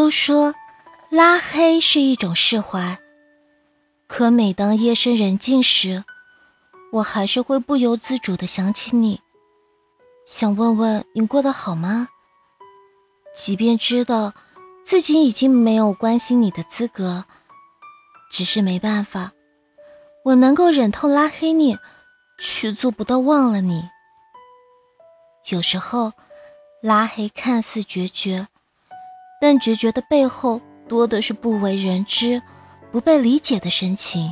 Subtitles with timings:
[0.00, 0.54] 都说
[1.10, 2.98] 拉黑是一种释怀，
[4.08, 6.04] 可每当夜深人静时，
[6.90, 9.20] 我还是会不由自主的想起你，
[10.26, 12.08] 想问问你过得好吗？
[13.36, 14.32] 即便知道
[14.86, 17.26] 自己已经没有关心你的资格，
[18.30, 19.32] 只是没办法，
[20.24, 21.76] 我能够忍痛拉黑你，
[22.38, 23.90] 却做不到忘了你。
[25.50, 26.14] 有时候，
[26.80, 28.48] 拉黑看似决绝。
[29.40, 32.42] 但决绝的背后，多的是不为人知、
[32.92, 34.30] 不被理解的深情。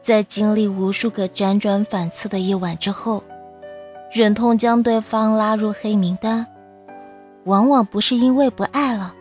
[0.00, 3.22] 在经历无数个辗转反侧的夜晚之后，
[4.10, 6.46] 忍痛将对方拉入黑名单，
[7.44, 9.14] 往往不是因为不爱了，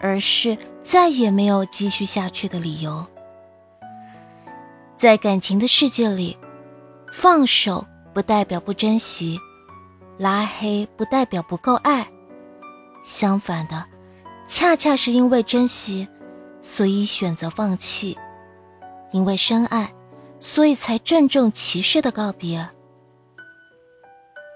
[0.00, 3.04] 而是再也没有继续下去的理由。
[4.96, 6.34] 在感情的世界里，
[7.12, 9.38] 放手不代表不珍惜，
[10.16, 12.08] 拉黑不代表不够爱。
[13.04, 13.84] 相反的，
[14.48, 16.08] 恰恰是因为珍惜，
[16.62, 18.16] 所以选择放弃；
[19.12, 19.94] 因为深爱，
[20.40, 22.68] 所以才郑重其事的告别。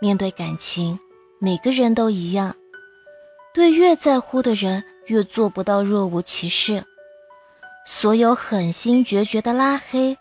[0.00, 0.98] 面对感情，
[1.38, 2.56] 每个人都一样，
[3.52, 6.82] 对越在乎的人，越做不到若无其事。
[7.84, 10.16] 所有狠心决绝的拉黑，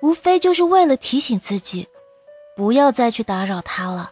[0.00, 1.88] 无非就是为了提醒自己，
[2.56, 4.10] 不要再去打扰他了，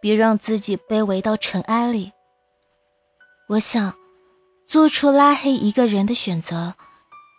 [0.00, 2.12] 别让自己卑微到尘埃里。
[3.50, 3.96] 我想，
[4.64, 6.76] 做出拉黑一个人的选择，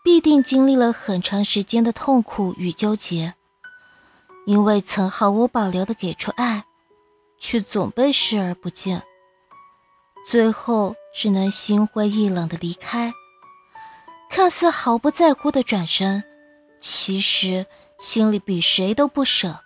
[0.04, 3.34] 必定经历了很长时间的痛苦与纠结，
[4.46, 6.66] 因为曾毫无保留的给出爱，
[7.40, 9.02] 却总被视而不见，
[10.28, 13.14] 最后只能心灰意冷的离开。
[14.30, 16.22] 看似毫不在乎的转身，
[16.82, 17.66] 其实
[18.00, 19.62] 心里比谁都不舍。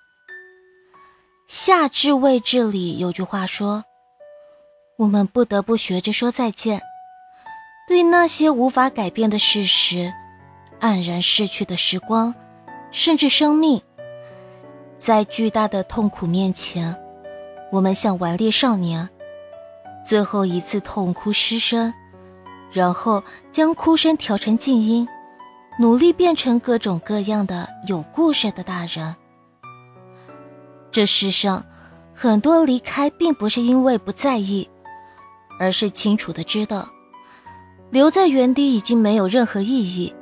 [1.48, 3.84] 夏至未至里有句话说。
[4.98, 6.82] 我们不得不学着说再见，
[7.86, 10.14] 对那些无法改变的事实，
[10.80, 12.34] 黯然逝去的时光，
[12.92, 13.82] 甚至生命，
[14.98, 16.96] 在巨大的痛苦面前，
[17.74, 19.10] 我们像顽劣少年，
[20.06, 21.94] 最后一次痛哭失声，
[22.72, 25.06] 然后将哭声调成静音，
[25.78, 29.14] 努力变成各种各样的有故事的大人。
[30.90, 31.66] 这世上，
[32.14, 34.70] 很多离开并不是因为不在意。
[35.60, 36.90] 而是清楚的知道，
[37.90, 40.14] 留在原地已经没有任何意义。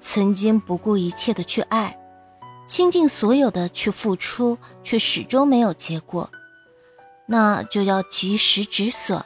[0.00, 1.98] 曾经不顾一切的去爱，
[2.66, 6.30] 倾尽所有的去付出，却始终没有结果，
[7.26, 9.24] 那就要及时止损。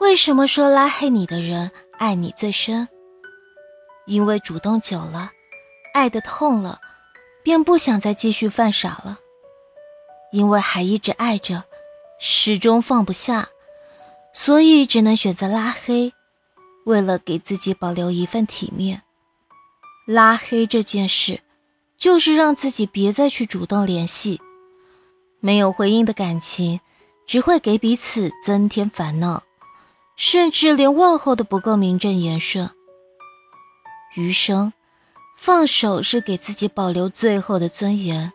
[0.00, 2.88] 为什么说拉黑你的人爱你最深？
[4.06, 5.30] 因为主动久了，
[5.94, 6.80] 爱的痛了，
[7.44, 9.18] 便不想再继续犯傻了。
[10.32, 11.62] 因为还一直爱着，
[12.18, 13.48] 始终放不下。
[14.32, 16.12] 所以只能选择拉黑，
[16.84, 19.02] 为了给自己保留一份体面。
[20.06, 21.42] 拉黑这件事，
[21.96, 24.40] 就是让自己别再去主动联系。
[25.40, 26.80] 没有回应的感情，
[27.26, 29.42] 只会给彼此增添烦恼，
[30.16, 32.70] 甚至连问候都不够名正言顺。
[34.14, 34.72] 余生，
[35.36, 38.32] 放手是给自己保留最后的尊严，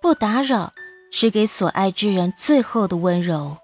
[0.00, 0.72] 不打扰
[1.10, 3.56] 是给所爱之人最后的温柔。